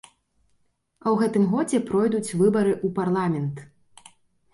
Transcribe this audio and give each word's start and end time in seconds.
А 1.03 1.07
ў 1.09 1.11
гэтым 1.21 1.43
годзе 1.51 1.79
пройдуць 1.89 2.35
выбары 2.39 2.73
ў 2.77 2.87
парламент. 3.01 3.55